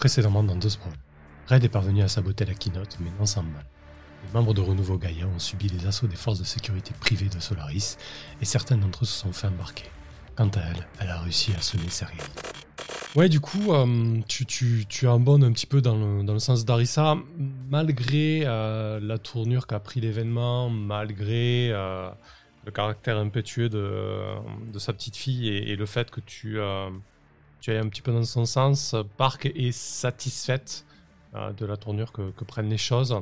[0.00, 0.94] Précédemment dans deux Sprawl,
[1.48, 3.66] Red est parvenu à saboter la keynote, mais non sans mal.
[4.24, 7.38] Les membres de Renouveau Gaia ont subi les assauts des forces de sécurité privées de
[7.38, 7.98] Solaris,
[8.40, 9.84] et certains d'entre eux se sont fait embarquer.
[10.36, 12.24] Quant à elle, elle a réussi à semer ses rires.
[13.14, 17.18] Ouais, du coup, euh, tu, tu, un petit peu dans le, sens d'Arissa,
[17.68, 22.08] malgré euh, la tournure qu'a pris l'événement, malgré euh,
[22.64, 26.58] le caractère impétueux de, sa petite fille et, le fait que tu,
[27.60, 30.84] tu ailles un petit peu dans son sens, Park est satisfaite
[31.34, 33.16] euh, de la tournure que, prennent les choses.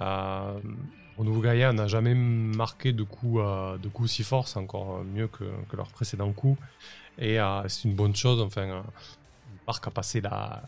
[0.00, 0.60] Euh,
[1.18, 5.44] Gaïa n'a jamais marqué de coups, euh, de coups si forts, c'est encore mieux que,
[5.76, 6.58] leurs précédents coups.
[7.18, 8.82] Et euh, c'est une bonne chose, enfin,
[9.66, 10.62] Park a passé la,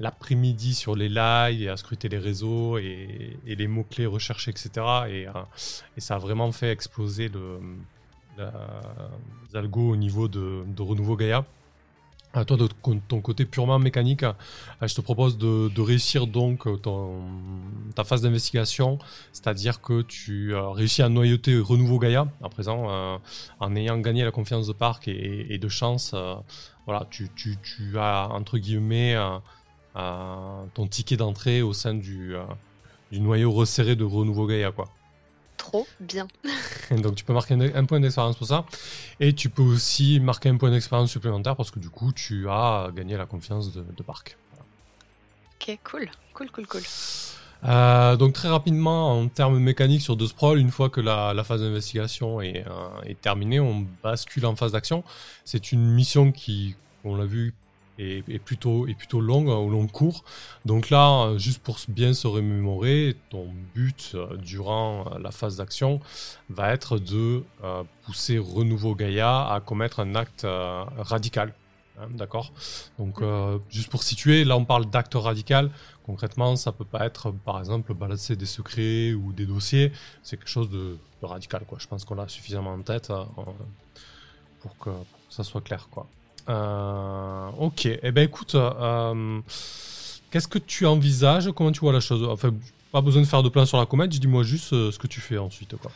[0.00, 4.70] l'après-midi sur les lives et à scruter les réseaux et, les mots-clés recherchés, etc.
[5.10, 5.26] Et,
[5.98, 7.30] ça a vraiment fait exploser
[8.38, 8.44] les
[9.54, 11.44] algos au niveau de, de Renouveau Gaïa.
[12.38, 12.68] À toi, de
[13.08, 14.32] ton- côté purement mécanique, euh,
[14.82, 16.76] je te propose de, réussir donc euh,
[17.96, 18.98] ta phase d'investigation,
[19.32, 23.16] c'est-à-dire que tu réussis à noyauter Renouveau Gaïa à présent, euh,
[23.58, 26.12] en ayant gagné la confiance de Parc et, de chance.
[26.14, 26.36] euh,
[26.86, 27.28] voilà, tu,
[27.98, 29.16] as entre guillemets
[29.94, 32.34] ton ticket d'entrée au sein du,
[33.10, 34.86] du noyau resserré de Renouveau Gaïa, quoi.
[35.68, 36.26] Trop bien.
[36.90, 38.64] Donc tu peux marquer un, un point d'expérience pour ça.
[39.20, 42.90] Et tu peux aussi marquer un point d'expérience supplémentaire parce que du coup, tu as
[42.94, 44.38] gagné la confiance de, de Parc.
[45.60, 46.08] Ok, cool.
[46.32, 46.82] Cool, cool, cool.
[47.64, 51.44] Euh, donc très rapidement, en termes mécaniques sur deux sprawl, une fois que la, la
[51.44, 55.04] phase d'investigation est, euh, est terminée, on bascule en phase d'action.
[55.44, 57.54] C'est une mission qui, on l'a vu,
[57.98, 60.24] est, est plutôt, est plutôt longue, au long cours.
[60.64, 66.00] Donc là, juste pour bien se remémorer, ton but euh, durant euh, la phase d'action
[66.48, 70.46] va être de euh, pousser Renouveau Gaïa à commettre un acte
[70.98, 71.52] radical.
[72.00, 72.52] Hein, D'accord?
[72.98, 75.70] Donc, euh, juste pour situer, là on parle d'acte radical.
[76.04, 79.92] Concrètement, ça peut pas être, par exemple, balancer des secrets ou des dossiers.
[80.22, 81.78] C'est quelque chose de, de radical, quoi.
[81.80, 83.24] Je pense qu'on l'a suffisamment en tête euh,
[84.60, 86.06] pour, que, pour que ça soit clair, quoi.
[86.48, 87.86] Euh, ok.
[88.02, 89.40] Eh ben, écoute, euh,
[90.30, 91.50] qu'est-ce que tu envisages?
[91.54, 92.26] Comment tu vois la chose?
[92.28, 92.54] Enfin,
[92.92, 94.10] pas besoin de faire de plan sur la comète.
[94.10, 95.90] Dis-moi juste euh, ce que tu fais ensuite, quoi.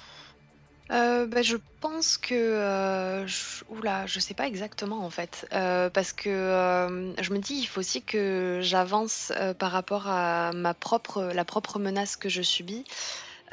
[0.89, 2.35] Bah, je pense que.
[2.35, 3.65] euh, je...
[3.71, 5.47] Oula, je sais pas exactement en fait.
[5.51, 11.31] Parce que je me dis, il faut aussi que j'avance par rapport à ma propre,
[11.35, 12.85] la propre menace que je subis.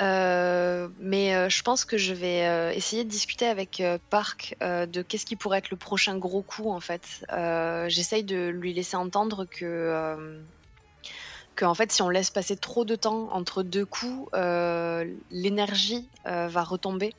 [0.02, 5.02] Euh, mais euh, je pense que je vais euh, essayer de discuter avec Park de
[5.02, 7.26] qu'est-ce qui pourrait être le prochain gros coup en fait.
[7.88, 10.44] J'essaye de lui laisser entendre que.
[11.74, 14.30] fait, si on laisse passer trop de temps entre deux coups,
[15.30, 17.14] l'énergie va retomber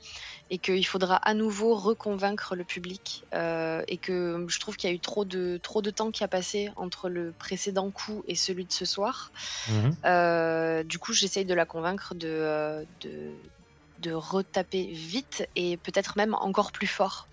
[0.51, 4.93] et qu'il faudra à nouveau reconvaincre le public euh, et que je trouve qu'il y
[4.93, 8.35] a eu trop de, trop de temps qui a passé entre le précédent coup et
[8.35, 9.31] celui de ce soir.
[10.05, 13.31] Euh, du coup, j'essaye de la convaincre de, euh, de,
[14.01, 17.29] de retaper vite et peut-être même encore plus fort.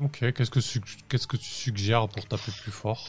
[0.00, 0.32] Ok.
[0.32, 0.60] Qu'est-ce que,
[1.08, 3.04] qu'est-ce que tu suggères pour taper plus fort?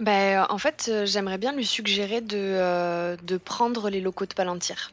[0.00, 4.90] Ben, en fait, j'aimerais bien lui suggérer de, de prendre les locaux de Palantir.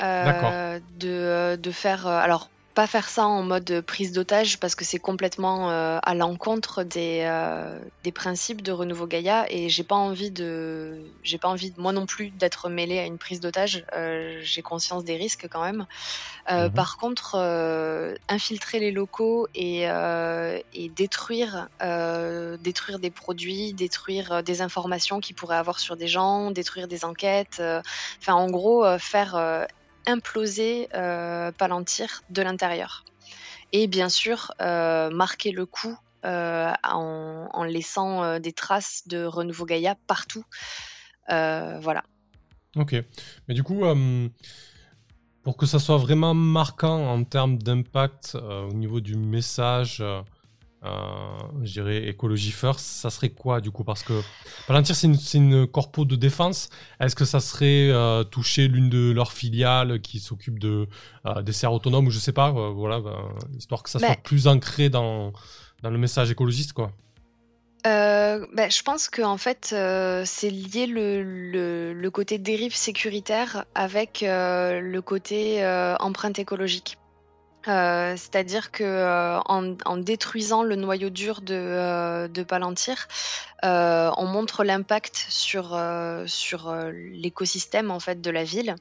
[0.00, 0.80] Euh.
[0.98, 2.06] De, euh, de faire.
[2.06, 6.16] euh, alors, pas faire ça en mode prise d'otage parce que c'est complètement euh, à
[6.16, 10.98] l'encontre des, euh, des principes de Renouveau Gaïa et j'ai pas envie de.
[11.22, 13.84] J'ai pas envie, moi non plus, d'être mêlée à une prise d'otage.
[13.94, 15.86] Euh, j'ai conscience des risques quand même.
[16.50, 16.72] Mhm.
[16.72, 17.36] Par contre,
[18.28, 21.68] infiltrer les locaux et, et détruire,
[22.60, 27.62] détruire des produits, détruire des informations qu'ils pourraient avoir sur des gens, détruire des enquêtes,
[28.20, 29.66] enfin en gros faire
[30.06, 33.04] imploser euh, Palantir de l'intérieur.
[33.72, 39.96] Et bien sûr, euh, marquer le coup euh, en, laissant des traces de Renouveau Gaïa
[40.06, 40.44] partout.
[41.28, 42.02] Voilà.
[42.76, 42.94] Ok.
[43.48, 43.82] Mais du coup,
[45.42, 50.02] pour que ça soit vraiment marquant en termes d'impact au niveau du message,
[51.62, 53.84] je dirais écologie first, ça serait quoi du coup?
[53.84, 54.20] Parce que
[54.66, 56.68] Palantir, c'est une, corpo de défense.
[57.00, 60.88] Est-ce que ça serait euh, toucher l'une de leurs filiales qui s'occupe de,
[61.26, 63.16] euh, des serres autonomes ou je sais pas, euh, voilà, ben,
[63.56, 65.32] histoire que ça soit plus ancré dans,
[65.82, 66.92] dans le message écologiste, quoi.
[67.86, 72.74] Euh, bah, je pense que en fait, euh, c'est lié le, le, le côté dérive
[72.74, 76.96] sécuritaire avec euh, le côté euh, empreinte écologique.
[77.68, 83.08] Euh, C'est-à-dire que euh, en, détruisant le noyau dur de, euh, Palantir,
[83.62, 85.78] on montre l'impact sur,
[86.26, 88.76] sur l'écosystème en fait de la ville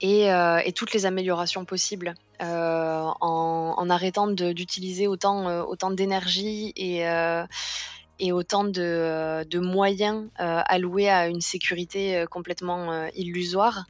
[0.00, 2.14] et, toutes les améliorations possibles.
[2.40, 13.84] En, arrêtant d'utiliser autant, d'énergie et autant de, moyens alloués à une sécurité complètement illusoire,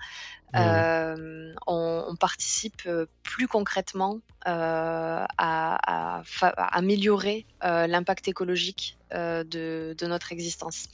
[0.54, 2.88] on, participe
[3.22, 6.22] plus concrètement à,
[6.56, 10.86] améliorer l'impact écologique de, notre existence.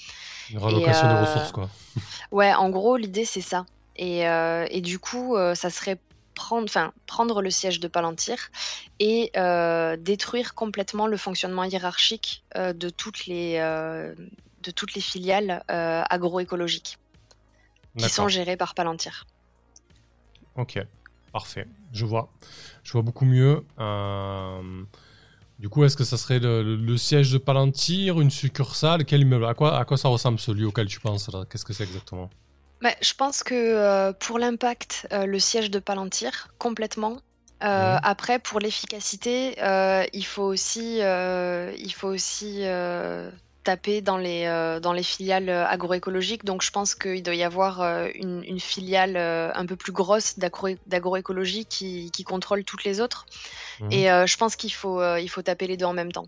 [0.51, 1.69] Une relocation de ressources, quoi.
[2.31, 3.67] Ouais, en gros, l'idée, c'est ça.
[3.97, 5.99] Et, et, du coup, ça serait
[6.35, 8.51] prendre, enfin, prendre le siège de Palantir
[9.01, 9.33] et
[9.99, 16.99] détruire complètement le fonctionnement hiérarchique de, toutes les, de toutes les filiales agroécologiques
[17.99, 19.27] qui sont gérées par Palantir.
[20.59, 20.77] Ok,
[21.33, 21.67] parfait.
[21.93, 22.33] Je vois.
[22.83, 23.65] Je vois beaucoup mieux.
[23.79, 24.83] Euh,
[25.61, 29.05] du coup, est-ce que ça serait le, siège de Palantir, une succursale?
[29.05, 29.47] Quel immeuble?
[29.47, 32.29] À quoi, à quoi ça ressemble celui auquel tu penses Qu'est-ce que c'est exactement?
[32.83, 37.19] Bah, Je pense que euh, pour l'impact, euh, le siège de Palantir, complètement.
[37.61, 39.57] Après, pour l'efficacité,
[40.13, 42.63] il faut aussi, il faut aussi
[43.69, 46.43] taper dans les, euh, dans les filiales euh, agroécologiques.
[46.43, 51.67] Donc je pense qu'il doit y avoir euh, une, filiale un peu plus grosse d'agroécologie
[51.67, 53.27] qui, qui, contrôle toutes les autres.
[53.81, 53.93] Mhm.
[53.93, 56.27] Et je pense qu'il faut, il faut taper les deux en même temps.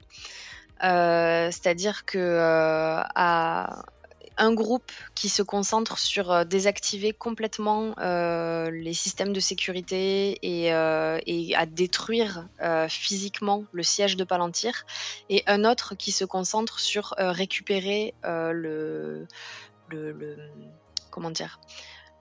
[0.81, 2.37] C'est-à-dire que
[3.15, 3.85] à,
[4.41, 10.73] un groupe qui se concentre sur euh, désactiver complètement euh, les systèmes de sécurité et,
[10.73, 11.19] euh,
[11.55, 12.49] à détruire
[12.89, 14.87] physiquement le siège de Palantir,
[15.29, 19.27] et un autre qui se concentre sur récupérer le,
[19.91, 20.37] le,
[21.11, 21.61] comment dire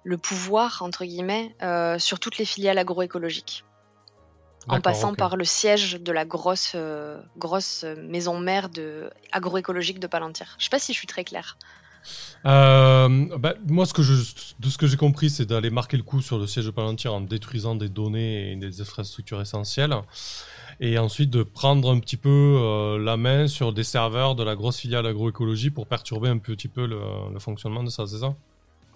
[0.04, 1.56] le pouvoir entre guillemets
[2.00, 3.64] sur toutes les filiales agroécologiques
[4.68, 6.76] en passant par le siège de la grosse,
[7.38, 10.56] grosse maison mère de, agroécologique de Palantir.
[10.60, 11.58] Je sais pas si je suis très claire.
[12.46, 14.14] Euh, bah, moi, ce que je,
[14.60, 17.14] de ce que j'ai compris, c'est d'aller marquer le coup sur le siège de Palantir
[17.14, 19.96] en détruisant des données et des infrastructures essentielles.
[20.80, 24.56] Et ensuite de prendre un petit peu euh, la main sur des serveurs de la
[24.56, 27.00] grosse filiale agroécologie pour perturber un petit peu le,
[27.34, 28.34] le fonctionnement de ça, c'est ça?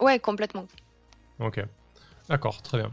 [0.00, 0.66] Ouais, complètement.
[1.40, 1.62] Ok.
[2.28, 2.90] D'accord, très bien.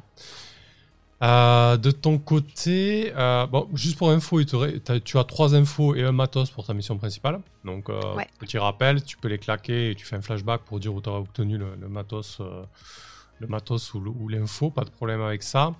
[1.24, 6.12] Euh, de ton côté, euh, bon, juste pour info, tu as trois infos et un
[6.12, 7.42] matos pour ta mission principale.
[7.64, 8.02] Donc, euh,
[8.40, 11.10] petit rappel, tu peux les claquer et tu fais un flashback pour dire où tu
[11.10, 12.42] as obtenu le, matos,
[13.40, 15.74] le matos ou l'info, pas de problème avec ça.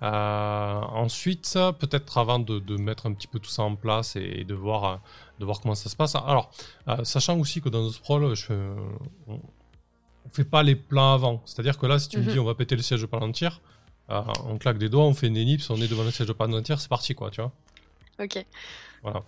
[0.00, 5.00] ensuite, peut-être avant de, mettre un petit peu tout ça en place et, de, voir,
[5.40, 6.14] de voir comment ça se passe.
[6.14, 6.52] Alors,
[7.02, 8.52] sachant aussi que dans ce Sprawl, je
[9.26, 9.40] on,
[10.32, 11.42] fait pas les plans avant.
[11.44, 12.32] C'est-à-dire que là, si tu me mhm.
[12.32, 13.60] dis on va péter le siège de Palantir,
[14.08, 16.32] ah, on claque des doigts, on fait une ellipse, on est devant le siège de
[16.32, 17.52] Palantir, c'est parti quoi, tu vois.
[18.20, 18.44] Ok.
[19.02, 19.22] Voilà.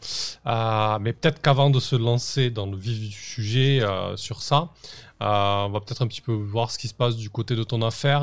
[0.46, 4.70] Euh, mais peut-être qu'avant de se lancer dans le vif du sujet euh, sur ça,
[5.22, 7.62] euh, on va peut-être un petit peu voir ce qui se passe du côté de
[7.62, 8.22] ton affaire.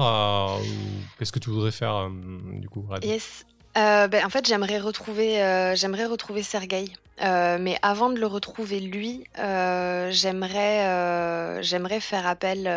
[1.17, 2.09] Qu'est-ce que tu voudrais faire
[2.53, 3.45] du coup Yes.
[3.77, 6.85] Euh, ben, en fait, j'aimerais retrouver, euh, j'aimerais retrouver Sergei.
[7.21, 12.69] Euh, mais avant de le retrouver lui, j'aimerais, j'aimerais faire appel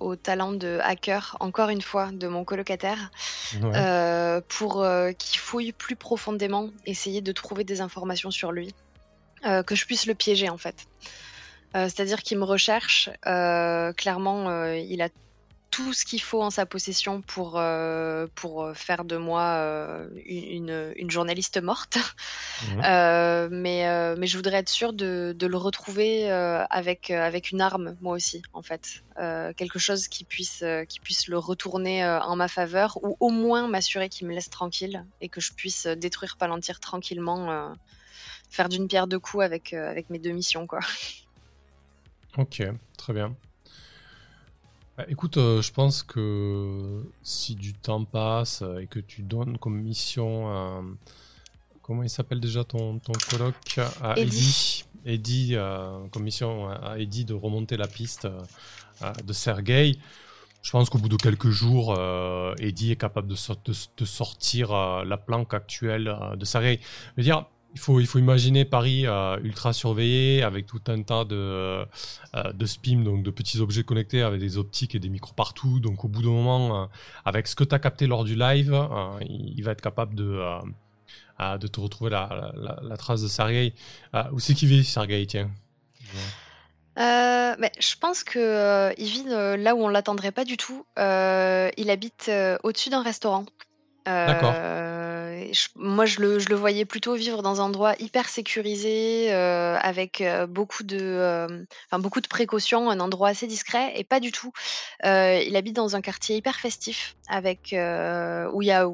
[0.00, 3.10] au talent de hacker, encore une fois, de mon colocataire,
[4.48, 4.86] pour
[5.18, 8.74] qu'il fouille plus profondément, essayer de trouver des informations sur lui,
[9.42, 10.86] que je puisse le piéger en fait.
[11.74, 13.08] C'est-à-dire qu'il me recherche.
[13.22, 15.08] clairement, il a
[15.70, 20.08] tout ce qu'il faut en sa possession pour, euh, pour euh, faire de moi euh,
[20.24, 21.98] une, une, journaliste morte.
[22.60, 22.80] Mmh.
[23.52, 28.16] mais, mais je voudrais être sûre de, de le retrouver avec, avec une arme, moi
[28.16, 29.04] aussi, en fait.
[29.56, 34.08] quelque chose qui puisse, qui puisse le retourner en ma faveur, ou au moins m'assurer
[34.08, 37.76] qu'il me laisse tranquille et que je puisse détruire Palantir tranquillement,
[38.50, 40.80] faire d'une pierre deux coups avec, avec mes deux missions, quoi.
[42.38, 42.62] Ok,
[42.96, 43.36] très bien.
[44.98, 49.56] Bah, écoute, euh, je pense que si du temps passe euh, et que tu donnes
[49.56, 50.82] comme mission à...
[51.82, 53.78] Comment il s'appelle déjà ton, ton colloque?
[54.02, 54.84] À Eddie.
[55.06, 58.26] Eddie, euh, comme mission à Eddie de remonter la piste
[59.24, 59.96] de Sergei.
[60.60, 61.98] Je pense qu'au bout de quelques jours,
[62.58, 64.72] Eddie est capable de, de sortir
[65.04, 66.80] la planque actuelle de Sergei.
[66.82, 71.02] Je veux dire, il faut, il faut imaginer Paris euh, ultra surveillé avec tout un
[71.02, 71.84] tas de, euh,
[72.52, 75.80] de SPIM, donc de petits objets connectés avec des optiques et des micros partout.
[75.80, 76.86] Donc au bout d'un moment, euh,
[77.24, 78.74] avec ce que tu as capté lors du live,
[79.20, 80.42] il, va être capable de,
[81.40, 83.74] de te retrouver la, la, trace de Sergei.
[84.32, 85.50] où c'est qu'il vit, Sergei Tiens?
[86.96, 90.84] mais je pense qu'il il vit là où on l'attendrait pas du tout.
[90.96, 92.30] il habite
[92.62, 93.44] au-dessus d'un restaurant.
[94.06, 94.54] D'accord
[95.76, 100.20] moi, je le, je le, voyais plutôt vivre dans un endroit hyper sécurisé, euh, avec
[100.20, 104.32] euh, beaucoup, de, euh, enfin, beaucoup de précautions, un endroit assez discret, et pas du
[104.32, 104.52] tout.
[105.04, 108.88] il habite dans un quartier hyper festif, avec où il y a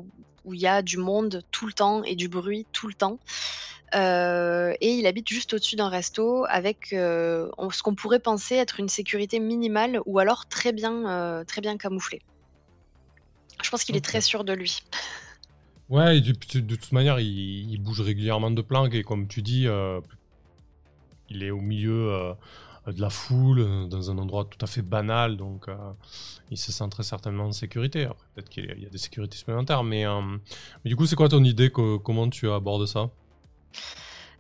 [0.45, 3.19] où il y a du monde tout le temps et du bruit tout le temps.
[3.95, 9.41] et il habite juste au-dessus d'un resto avec ce qu'on pourrait penser être une sécurité
[9.41, 12.21] minimale ou alors très bien, très bien camouflée.
[13.63, 14.81] Je pense qu'il est très sûr de lui.
[15.91, 19.67] Ouais, de, toute manière, il, bouge régulièrement de planque et comme tu dis,
[21.29, 22.35] il est au milieu
[22.87, 25.67] de la foule, dans un endroit tout à fait banal, donc
[26.51, 28.09] il se sent très certainement en sécurité.
[28.35, 30.07] Peut-être qu'il y a des sécurités supplémentaires, mais,
[30.87, 33.11] du coup, c'est quoi ton idée Comment tu abordes ça?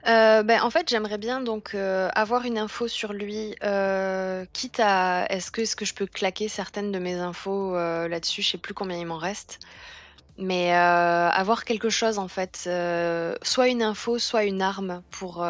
[0.07, 4.79] Euh, ben, en fait, j'aimerais bien donc euh, avoir une info sur lui, euh, quitte
[4.79, 8.43] à est-ce que est-ce que je peux claquer certaines de mes infos, là-dessus?
[8.43, 9.61] Je sais plus combien il m'en reste.
[10.39, 12.69] Mais, avoir quelque chose en fait,
[13.43, 15.45] soit une info, soit une arme pour,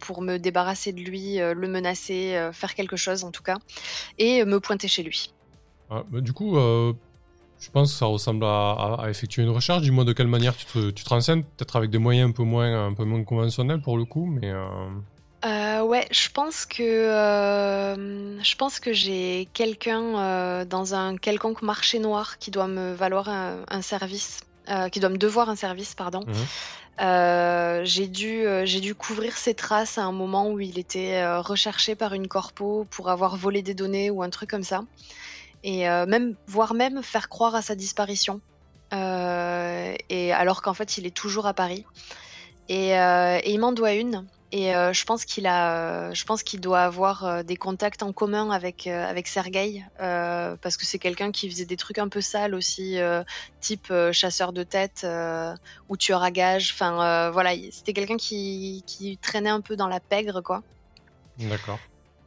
[0.00, 3.56] pour me débarrasser de lui, le menacer, faire quelque chose en tout cas
[4.18, 5.32] et me pointer chez lui.
[5.88, 9.82] Ah, du coup, je pense que ça ressemble à, effectuer une recherche.
[9.82, 12.42] Dis-moi de quelle manière tu te, tu te renseignes, peut-être avec des moyens un peu
[12.42, 14.52] moins, un peu moins conventionnels pour le coup, mais.
[15.44, 15.82] Euh...
[15.82, 21.98] Ouais, je pense que euh, je pense que j'ai quelqu'un euh, dans un quelconque marché
[21.98, 24.40] noir qui doit me valoir un, service,
[24.92, 26.24] qui doit me devoir un service, pardon.
[26.26, 27.84] Mhm.
[27.84, 32.12] j'ai dû j'ai dû couvrir ses traces à un moment où il était recherché par
[32.12, 34.84] une corpo pour avoir volé des données ou un truc comme ça
[35.64, 38.40] et même, voire même faire croire à sa disparition.
[38.92, 41.84] Et alors qu'en fait, il est toujours à Paris.
[42.68, 42.90] Et,
[43.46, 44.26] il m'en doit une.
[44.52, 48.88] Et je pense qu'il a, je pense qu'il doit avoir des contacts en commun avec
[48.88, 52.98] avec Sergei parce que c'est quelqu'un qui faisait des trucs un peu sales aussi,
[53.60, 55.06] type chasseur de tête
[55.88, 56.72] ou tueur à gage.
[56.74, 60.62] Enfin voilà, c'était quelqu'un qui, qui traînait un peu dans la pègre quoi.
[61.38, 61.78] D'accord.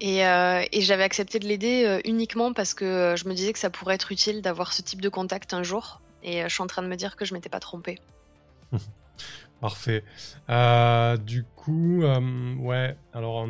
[0.03, 3.60] Euh, et, j'avais accepté de l'aider euh, uniquement parce que euh, je me disais que
[3.60, 6.01] ça pourrait être utile d'avoir ce type de contact un jour.
[6.24, 8.00] Et je suis en train de me dire que je m'étais pas trompée.
[9.63, 10.03] Parfait.
[11.25, 13.48] du coup, ouais, alors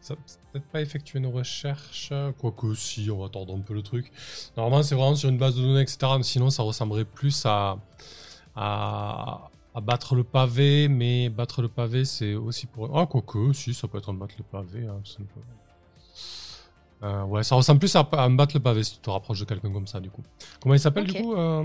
[0.00, 0.16] ça
[0.52, 4.10] peut-être pas effectuer nos recherches, quoique si, on va tordre un peu le truc.
[4.56, 5.98] Normalement, c'est vraiment sur une base de données, etc.
[6.22, 7.78] Sinon, ça ressemblerait plus à,
[8.56, 12.98] à, battre le pavé, mais battre le pavé, c'est aussi pour.
[12.98, 15.00] Ah, quoique, si, ça peut être un battre le pavé, hein.
[17.02, 19.40] Euh, ouais, ça ressemble plus à, à, me battre le pavé si tu te rapproches
[19.40, 20.22] de quelqu'un comme ça, du coup.
[20.60, 21.64] Comment il s'appelle, du coup, euh,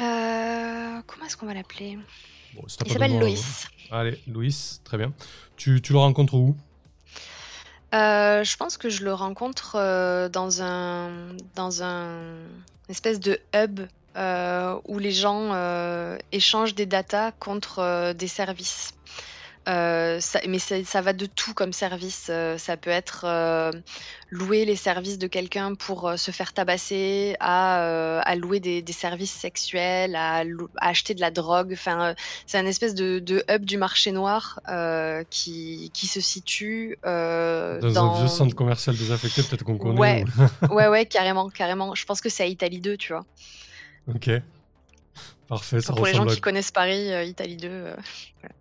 [0.00, 1.98] euh, Comment est-ce qu'on va l'appeler?
[2.54, 3.40] Il s'appelle Louis.
[3.90, 5.12] Allez, Louis, très bien.
[5.56, 6.56] Tu, tu le rencontres où?
[7.92, 11.10] Je pense que je le rencontre dans un
[11.54, 12.18] dans un
[12.88, 13.80] espèce de hub
[14.88, 15.52] où les gens
[16.32, 18.94] échangent des datas contre des services.
[19.68, 22.28] Euh, ça, mais ça, va de tout comme service.
[22.30, 23.70] Euh, ça peut être euh,
[24.30, 29.32] louer les services de quelqu'un pour se faire tabasser, à, à louer des, des, services
[29.32, 30.44] sexuels, à,
[30.80, 31.70] acheter de la drogue.
[31.74, 32.14] Enfin,
[32.46, 34.60] c'est un espèce de, de, hub du marché noir
[35.28, 39.98] qui, qui, se situe dans, dans, un vieux centre commercial désaffecté, peut-être qu'on connaît.
[39.98, 40.24] Ouais,
[40.70, 41.94] ouais, ouais, carrément, carrément.
[41.94, 43.24] Je pense que c'est à Italie 2, tu vois.
[44.14, 44.30] Ok.
[45.50, 47.96] Parfait, Pour les gens qui connaissent Paris, euh, Italie 2, euh,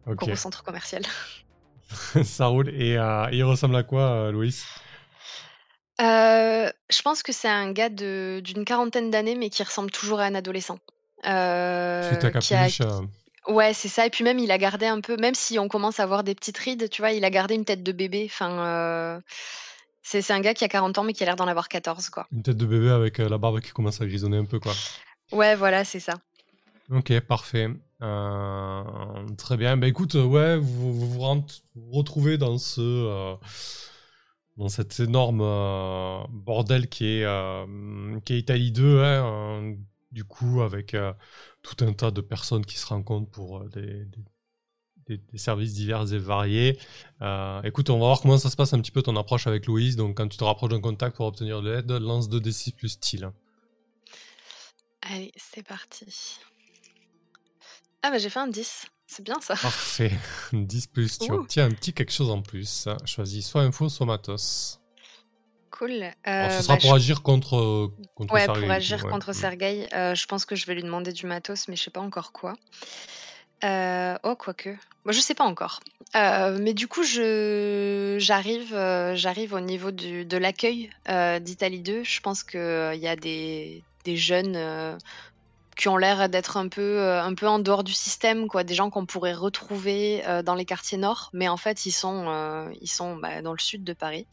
[0.08, 1.04] gros centre commercial.
[2.24, 2.70] ça roule.
[2.70, 4.64] Et euh, il ressemble à quoi, Louis
[6.00, 10.34] Je pense que c'est un gars d'une quarantaine d'années, mais qui ressemble toujours à un
[10.34, 10.80] adolescent.
[11.24, 12.82] C'est ta capuche.
[13.48, 14.08] Ouais, c'est ça.
[14.08, 16.34] Et puis même, il a gardé un peu, même si on commence à voir des
[16.34, 18.28] petites rides, tu vois, il a gardé une tête de bébé.
[18.32, 19.22] Enfin,
[20.02, 22.28] c'est un gars qui a 40 ans, mais qui a l'air d'en avoir 14, quoi.
[22.32, 24.74] Une tête de bébé avec la barbe qui commence à grisonner un peu, quoi.
[25.32, 26.16] Ouais, voilà, c'est ça.
[26.90, 27.70] Ok, parfait.
[28.02, 29.78] Euh, très bien.
[29.78, 33.36] Bah écoute, euh, ouais, vous vous, retrouvez dans ce euh,
[34.58, 35.40] dans cet énorme
[36.30, 37.26] bordel qui est
[38.26, 39.76] qui est Italie 2, hein,
[40.12, 40.96] du coup avec
[41.62, 44.06] tout un tas de personnes qui se rencontrent pour des,
[45.08, 46.78] des, services divers et variés.
[47.64, 49.96] écoute, on va voir comment ça se passe un petit peu ton approche avec Louise.
[49.96, 53.32] Donc quand tu te rapproches d'un contact pour obtenir de l'aide, lance 2d6 plus style.
[55.02, 56.40] Allez, c'est parti.
[58.04, 58.86] Ah bah j'ai fait un 10.
[59.08, 59.56] C'est bien ça.
[59.56, 60.12] Parfait.
[60.54, 62.88] 10 plus, tu obtiens un petit quelque chose en plus.
[63.06, 64.80] Choisis soit info, soit matos.
[65.72, 66.12] Cool.
[66.28, 69.88] Euh, ce sera bah, pour agir contre, contre ouais, pour agir contre Sergei.
[69.94, 72.34] Euh, je pense que je vais lui demander du matos, mais je sais pas encore
[72.34, 72.54] quoi.
[73.64, 74.70] Euh, oh, quoique.
[75.06, 75.80] Moi, je sais pas encore.
[76.14, 78.76] Mais du coup, je j'arrive
[79.16, 80.90] j'arrive au niveau du, de l'accueil
[81.42, 82.04] d'Italie 2.
[82.04, 82.60] Je pense qu'il
[83.00, 84.98] y a des, des jeunes
[85.80, 88.76] qui ont l'air d'être un peu, euh, un peu en dehors du système, quoi, des
[88.76, 92.70] gens qu'on pourrait retrouver euh, dans les quartiers nord, mais en fait ils sont, euh,
[92.82, 94.28] ils sont bah, dans le sud de Paris.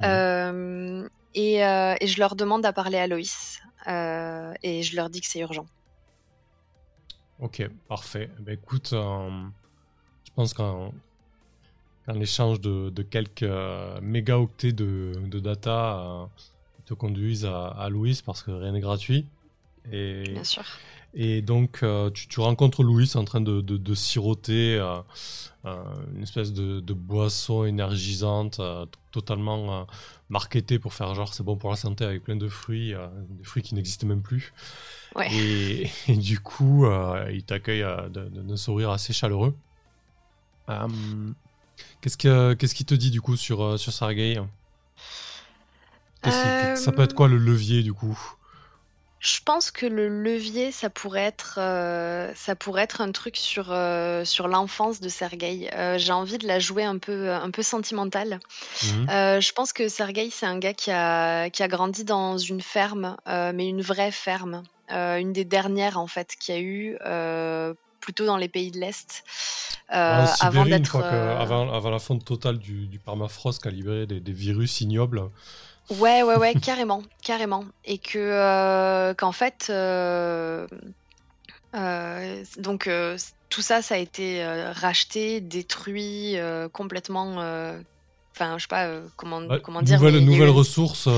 [0.00, 1.06] Mmh.
[1.36, 5.38] Et, et, je leur demande à parler à Loïs et je leur dis que c'est
[5.38, 5.66] urgent.
[7.38, 8.28] Ok, parfait.
[8.40, 8.92] Bah, écoute,
[10.34, 10.92] pense qu'en
[12.20, 13.48] échange de, quelques
[14.02, 16.28] mégaoctets de, de data,
[16.80, 19.24] ils te conduisent à, à Louis parce que rien n'est gratuit.
[19.92, 20.64] Et, Bien sûr.
[21.16, 24.98] Et donc, euh, tu, rencontres Louis en train de, siroter euh,
[25.64, 25.82] euh,
[26.14, 28.60] une espèce de, boisson énergisante,
[29.12, 29.86] totalement
[30.28, 32.94] marketée pour faire genre c'est bon pour la santé avec plein de fruits,
[33.28, 34.52] des fruits qui n'existent même plus.
[35.30, 36.86] Et, du coup,
[37.32, 39.54] il t'accueille d'un sourire assez chaleureux.
[42.00, 44.40] Qu'est-ce qu'il te dit du coup sur, sur Sergei?
[46.24, 48.18] Ça peut être quoi le levier du coup?
[49.24, 53.68] Je pense que le levier, ça pourrait être, euh, ça pourrait être un truc sur,
[53.70, 55.70] euh, sur l'enfance de Sergueï.
[55.72, 58.38] Euh, j'ai envie de la jouer un peu, un peu sentimentale.
[58.82, 59.06] Mmh.
[59.40, 63.16] je pense que Sergueï, c'est un gars qui a, qui a grandi dans une ferme,
[63.26, 64.62] mais une vraie ferme.
[64.90, 66.98] une des dernières, en fait, qu'il y a eu,
[68.00, 69.24] plutôt dans les pays de l'Est.
[69.88, 70.96] avant d'être.
[70.96, 75.22] Avant, avant, la fonte totale du, du permafrost qui a libéré des, des virus ignobles.
[75.90, 77.64] Ouais, ouais, ouais, carrément, carrément.
[77.84, 80.66] Et que euh, qu'en fait, euh,
[81.74, 82.88] euh, donc
[83.50, 86.36] tout ça, ça a été racheté, détruit,
[86.72, 87.36] complètement.
[88.36, 90.00] Enfin, je sais pas comment, comment dire.
[90.00, 91.08] Nouvelle, nouvelle ressource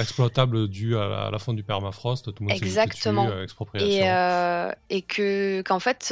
[0.00, 3.28] exploitable due à la, fin du permafrost, tout le monde Exactement.
[3.74, 4.04] et,
[4.88, 6.04] et que qu'en fait,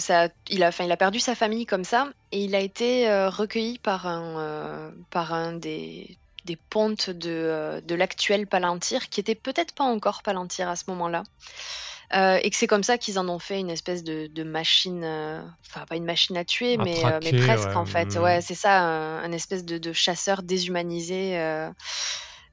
[0.00, 3.78] ça, il a, il a perdu sa famille comme ça, et il a été recueilli
[3.78, 9.74] par un, par un des des pontes de, euh, de l'actuel Palantir, qui était peut-être
[9.74, 11.24] pas encore Palantir à ce moment-là.
[12.14, 15.42] Euh, et que c'est comme ça qu'ils en ont fait une espèce de, machine, euh,
[15.66, 18.14] enfin pas une machine à tuer, mais, mais, presque en fait.
[18.16, 18.22] Mm.
[18.22, 21.36] Ouais, c'est ça, un, espèce de, chasseur déshumanisé.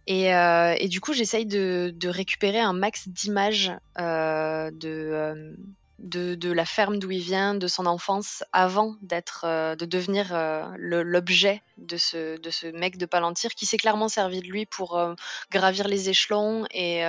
[0.08, 5.56] Et, et, du coup, j'essaye de, de, récupérer un max d'images de
[6.04, 10.66] de, la ferme d'où il vient, de son enfance, avant d'être, euh, de devenir euh,
[10.78, 14.98] l'objet de ce, de ce mec de Palantir qui s'est clairement servi de lui pour
[14.98, 15.16] euh,
[15.50, 17.04] gravir les échelons et,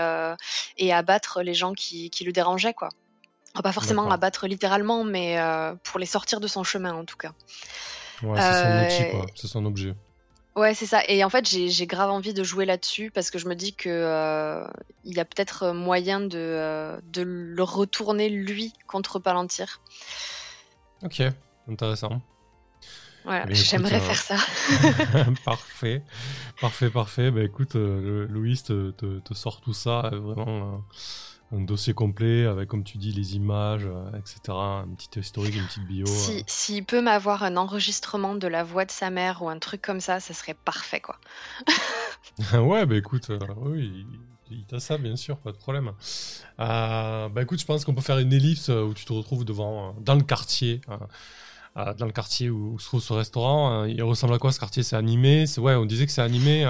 [0.78, 2.88] et abattre les gens qui, qui le dérangeaient, quoi.
[3.62, 5.38] Pas forcément abattre littéralement, mais
[5.84, 7.32] pour les sortir de son chemin, en tout cas.
[8.22, 9.26] Ouais, c'est son outil, quoi.
[9.34, 9.94] C'est son objet.
[10.56, 11.02] Ouais, c'est ça.
[11.08, 13.88] Et en fait, j'ai grave envie de jouer là-dessus parce que je me dis que
[13.88, 14.64] euh,
[15.04, 19.80] il y a peut-être moyen de, euh, de le retourner lui contre Palantir.
[21.02, 21.22] Ok,
[21.68, 22.22] intéressant.
[23.24, 24.36] Voilà, eh j'aimerais faire ça.
[25.44, 26.04] parfait,
[26.60, 27.30] parfait, parfait.
[27.30, 30.84] Bah écoute, euh, Louis te, te, te, sort tout ça, vraiment
[31.52, 34.40] un dossier complet avec, comme tu dis, les images, euh, etc.
[34.48, 36.06] Un petit historique, une petite bio.
[36.06, 36.44] S'il euh.
[36.46, 40.00] si, peut m'avoir un enregistrement de la voix de sa mère ou un truc comme
[40.00, 41.18] ça, ça serait parfait, quoi.
[42.60, 44.06] ouais, bah écoute, euh, oui,
[44.50, 45.92] il t'a ça, bien sûr, pas de problème.
[46.58, 50.14] bah écoute, je pense qu'on peut faire une ellipse où tu te retrouves devant, dans
[50.14, 50.80] le quartier.
[51.76, 54.82] dans le quartier où, se trouve ce restaurant, il ressemble à quoi ce quartier?
[54.82, 55.44] C'est animé?
[55.58, 56.68] Ouais, on disait que c'est animé.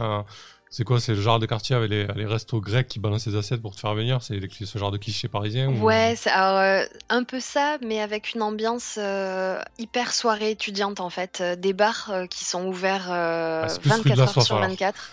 [0.77, 3.63] C'est quoi C'est le genre de quartier avec les, restos grecs qui balancent les assiettes
[3.63, 4.21] pour te faire venir?
[4.23, 8.43] C'est ce genre de cliché parisien Ouais, c'est euh, un peu ça, mais avec une
[8.43, 11.41] ambiance euh, hyper soirée étudiante en fait.
[11.41, 15.13] Euh, des bars qui sont ouverts 24 heures sur 24.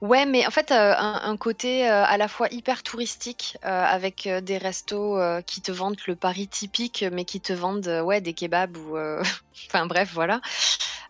[0.00, 5.60] Ouais, mais en fait, un, côté à la fois hyper touristique avec des restos qui
[5.60, 8.96] te vendent le Paris typique, mais qui te vendent ouais, des kebabs ou.
[9.66, 10.40] enfin bref, voilà.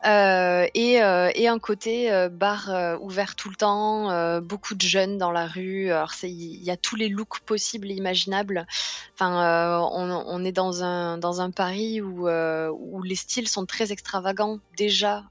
[0.04, 5.46] Et, et, un côté bar ouvert tout le temps euh, beaucoup de jeunes dans la
[5.46, 5.90] rue.
[6.22, 8.66] Il y a tous les looks possibles et imaginables.
[9.14, 13.66] Enfin, euh, on, est dans un dans un Paris où euh, où les styles sont
[13.66, 15.24] très extravagants déjà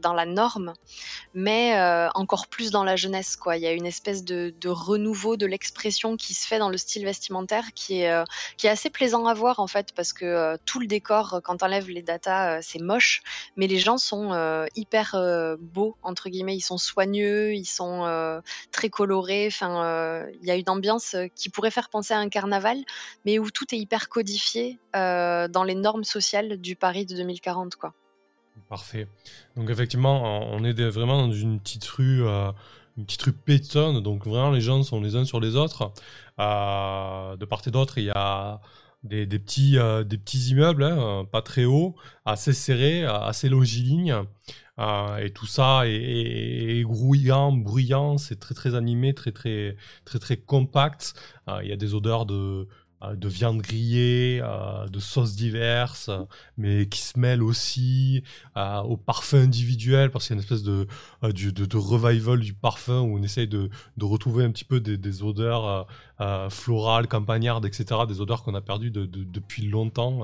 [0.00, 0.72] dans la norme,
[1.34, 1.78] mais
[2.14, 3.36] encore plus dans la jeunesse.
[3.54, 6.78] Il y a une espèce de, de renouveau de l'expression qui se fait dans le
[6.78, 8.24] style vestimentaire qui est
[8.56, 11.66] qui est assez plaisant à voir en fait parce que tout le décor quand on
[11.66, 13.22] enlève les datas c'est moche,
[13.56, 15.16] mais les gens sont hyper
[15.60, 18.40] beaux entre guillemets, ils sont soigneux, ils sont euh,
[18.72, 19.46] très colorés.
[19.46, 22.78] Enfin, euh, il y a une ambiance euh, qui pourrait faire penser à un carnaval,
[23.24, 27.94] mais où tout est hyper codifié dans les normes sociales du Paris de 2040, quoi.
[28.68, 29.06] Parfait.
[29.56, 34.02] Donc effectivement, on est vraiment dans une petite rue, une petite rue pétonne.
[34.02, 35.92] Donc vraiment, les gens sont les uns sur les autres.
[36.38, 38.60] de part et d'autre, il y a
[39.02, 44.24] des, petits, des petits immeubles, hein, pas très hauts, assez serrés, assez longilignes.
[44.78, 50.36] Euh, et tout ça est, grouillant, bruyant, c'est très très animé, très très très très
[50.36, 51.14] compact.
[51.48, 52.68] Euh, il y a des odeurs de euh,
[53.14, 54.42] de viande grillée,
[54.90, 56.10] de sauces diverses,
[56.56, 58.22] mais qui se mêlent aussi
[58.56, 60.86] aux parfums individuels, parce qu'il y a une espèce de,
[61.22, 65.86] de, revival du parfum où on essaye de, retrouver un petit peu des, odeurs
[66.50, 70.22] florales, campagnardes, etc., des odeurs qu'on a perdues depuis longtemps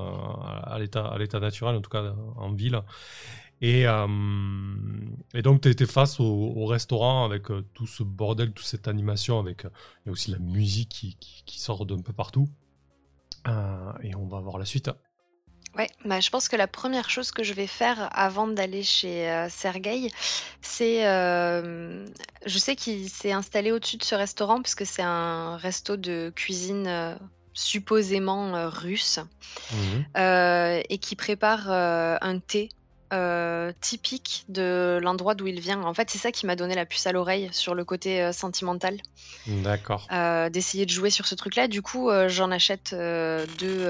[0.65, 2.81] à l'état naturel, en tout cas en ville.
[3.61, 4.07] Et, euh,
[5.33, 9.39] et donc, tu étais face au, restaurant avec euh, tout ce bordel, toute cette animation,
[9.39, 9.71] avec euh,
[10.09, 12.49] aussi la musique qui, qui, sort d'un peu partout.
[14.03, 14.91] Et on va voir la suite.
[15.77, 19.47] Ouais, bah, je pense que la première chose que je vais faire avant d'aller chez
[19.51, 20.11] Sergueï,
[20.61, 21.03] c'est.
[21.03, 27.19] je sais qu'il s'est installé au-dessus de ce restaurant, puisque c'est un resto de cuisine
[27.55, 29.19] supposément russe,
[29.73, 30.19] mmh
[30.89, 32.69] et qui prépare un thé
[33.15, 35.83] euh, typique de l'endroit d'où il vient.
[35.83, 38.33] En fait, c'est ça qui m'a donné la puce à l'oreille sur le côté euh,
[38.33, 38.99] sentimental.
[39.47, 40.07] D'accord.
[40.13, 41.69] Euh, d'essayer de jouer sur ce truc-là.
[41.69, 43.87] Du coup, j'en achète deux,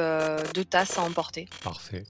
[0.55, 1.49] deux, tasses à emporter.
[1.63, 2.05] Parfait.